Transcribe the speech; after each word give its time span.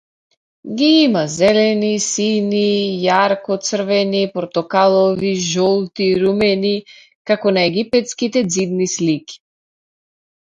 Ги 0.77 0.87
има 0.99 1.19
зелени, 1.33 1.89
сини, 2.05 2.61
јарко 3.07 3.57
црвени, 3.67 4.21
портокалови, 4.37 5.33
жолти, 5.49 6.07
румени, 6.23 6.73
како 7.33 7.53
на 7.59 7.67
египетските 7.73 8.43
ѕидни 8.49 8.89
слики. 8.95 9.39